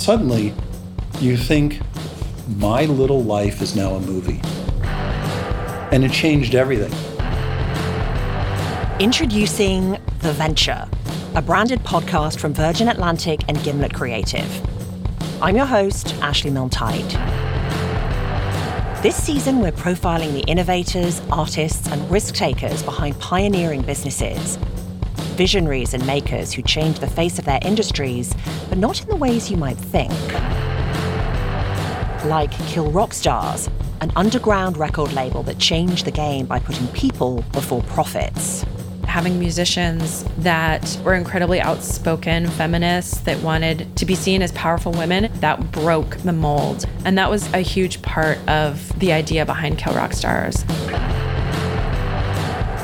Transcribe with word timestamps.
suddenly 0.00 0.54
you 1.20 1.36
think, 1.36 1.80
my 2.56 2.86
little 2.86 3.22
life 3.22 3.60
is 3.60 3.76
now 3.76 3.94
a 3.94 4.00
movie. 4.00 4.40
And 5.92 6.04
it 6.04 6.10
changed 6.10 6.54
everything. 6.54 6.92
Introducing 8.98 9.98
The 10.20 10.32
Venture, 10.32 10.88
a 11.34 11.42
branded 11.42 11.80
podcast 11.80 12.38
from 12.38 12.54
Virgin 12.54 12.88
Atlantic 12.88 13.40
and 13.48 13.62
Gimlet 13.62 13.92
Creative. 13.92 14.48
I'm 15.42 15.56
your 15.56 15.66
host, 15.66 16.14
Ashley 16.22 16.50
Milne-Tyte. 16.50 17.12
This 19.02 19.16
season, 19.16 19.60
we're 19.60 19.72
profiling 19.72 20.32
the 20.32 20.40
innovators, 20.40 21.22
artists, 21.30 21.88
and 21.88 22.10
risk 22.10 22.34
takers 22.34 22.82
behind 22.82 23.18
pioneering 23.18 23.82
businesses. 23.82 24.58
Visionaries 25.36 25.94
and 25.94 26.06
makers 26.06 26.52
who 26.52 26.62
change 26.62 26.98
the 26.98 27.06
face 27.06 27.38
of 27.38 27.44
their 27.44 27.60
industries, 27.62 28.34
but 28.68 28.78
not 28.78 29.02
in 29.02 29.08
the 29.08 29.16
ways 29.16 29.50
you 29.50 29.56
might 29.56 29.78
think. 29.78 30.12
Like 32.24 32.52
Kill 32.68 32.90
Rock 32.90 33.12
Stars, 33.14 33.68
an 34.00 34.12
underground 34.16 34.76
record 34.76 35.12
label 35.12 35.42
that 35.44 35.58
changed 35.58 36.04
the 36.04 36.10
game 36.10 36.46
by 36.46 36.58
putting 36.58 36.86
people 36.88 37.44
before 37.52 37.82
profits 37.82 38.64
having 39.10 39.40
musicians 39.40 40.24
that 40.38 40.98
were 41.04 41.14
incredibly 41.14 41.60
outspoken 41.60 42.46
feminists 42.50 43.18
that 43.22 43.36
wanted 43.40 43.84
to 43.96 44.06
be 44.06 44.14
seen 44.14 44.40
as 44.40 44.52
powerful 44.52 44.92
women 44.92 45.28
that 45.40 45.72
broke 45.72 46.16
the 46.18 46.32
mold. 46.32 46.86
And 47.04 47.18
that 47.18 47.28
was 47.28 47.52
a 47.52 47.58
huge 47.58 48.00
part 48.02 48.38
of 48.48 48.96
the 49.00 49.12
idea 49.12 49.44
behind 49.44 49.78
Kill 49.78 49.94
Rock 49.94 50.12
Stars. 50.12 50.64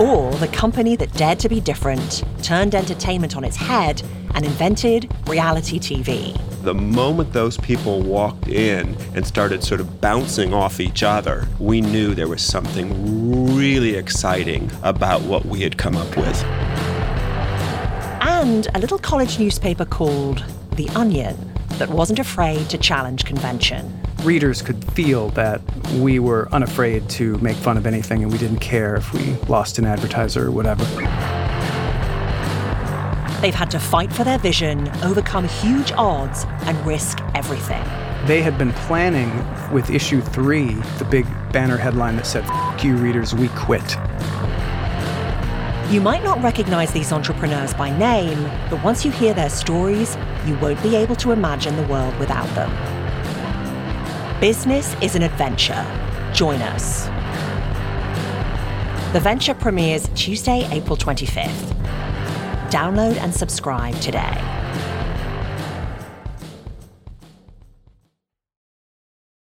Or 0.00 0.32
the 0.32 0.48
company 0.48 0.96
that 0.96 1.12
dared 1.12 1.38
to 1.38 1.48
be 1.48 1.60
different, 1.60 2.24
turned 2.42 2.74
entertainment 2.74 3.36
on 3.36 3.44
its 3.44 3.54
head, 3.54 4.02
and 4.34 4.44
invented 4.44 5.08
reality 5.28 5.78
TV. 5.78 6.36
The 6.64 6.74
moment 6.74 7.32
those 7.32 7.56
people 7.58 8.02
walked 8.02 8.48
in 8.48 8.96
and 9.14 9.24
started 9.24 9.62
sort 9.62 9.80
of 9.80 10.00
bouncing 10.00 10.52
off 10.52 10.80
each 10.80 11.04
other, 11.04 11.46
we 11.60 11.80
knew 11.80 12.12
there 12.12 12.26
was 12.26 12.42
something 12.42 13.54
really 13.56 13.94
exciting 13.94 14.68
about 14.82 15.22
what 15.22 15.44
we 15.46 15.60
had 15.60 15.78
come 15.78 15.96
up 15.96 16.16
with. 16.16 16.42
And 18.20 18.66
a 18.74 18.80
little 18.80 18.98
college 18.98 19.38
newspaper 19.38 19.84
called 19.84 20.42
The 20.72 20.88
Onion 20.90 21.52
that 21.78 21.88
wasn't 21.88 22.18
afraid 22.18 22.68
to 22.70 22.78
challenge 22.78 23.24
convention 23.24 24.00
readers 24.24 24.62
could 24.62 24.82
feel 24.92 25.28
that 25.30 25.60
we 25.94 26.18
were 26.18 26.48
unafraid 26.50 27.08
to 27.10 27.38
make 27.38 27.56
fun 27.56 27.76
of 27.76 27.86
anything 27.86 28.22
and 28.22 28.32
we 28.32 28.38
didn't 28.38 28.60
care 28.60 28.96
if 28.96 29.12
we 29.12 29.34
lost 29.48 29.78
an 29.78 29.84
advertiser 29.84 30.46
or 30.46 30.50
whatever. 30.50 30.84
They've 33.40 33.54
had 33.54 33.70
to 33.72 33.78
fight 33.78 34.10
for 34.10 34.24
their 34.24 34.38
vision, 34.38 34.88
overcome 35.02 35.46
huge 35.46 35.92
odds, 35.92 36.46
and 36.62 36.86
risk 36.86 37.18
everything. 37.34 37.84
They 38.26 38.40
had 38.40 38.56
been 38.56 38.72
planning 38.72 39.30
with 39.70 39.90
issue 39.90 40.22
three, 40.22 40.72
the 40.98 41.04
big 41.04 41.26
banner 41.52 41.76
headline 41.76 42.16
that 42.16 42.26
said, 42.26 42.44
you 42.82 42.96
readers, 42.96 43.34
we 43.34 43.48
quit. 43.48 43.98
You 45.92 46.00
might 46.00 46.24
not 46.24 46.42
recognize 46.42 46.90
these 46.92 47.12
entrepreneurs 47.12 47.74
by 47.74 47.96
name, 47.98 48.42
but 48.70 48.82
once 48.82 49.04
you 49.04 49.10
hear 49.10 49.34
their 49.34 49.50
stories, 49.50 50.16
you 50.46 50.56
won't 50.56 50.82
be 50.82 50.96
able 50.96 51.16
to 51.16 51.32
imagine 51.32 51.76
the 51.76 51.86
world 51.86 52.18
without 52.18 52.48
them. 52.54 52.93
Business 54.44 54.94
is 55.00 55.14
an 55.14 55.22
adventure. 55.22 55.82
Join 56.34 56.60
us. 56.60 57.06
The 59.14 59.20
Venture 59.20 59.54
premieres 59.54 60.10
Tuesday, 60.14 60.68
April 60.70 60.98
25th. 60.98 61.72
Download 62.68 63.16
and 63.22 63.34
subscribe 63.34 63.98
today. 64.02 64.36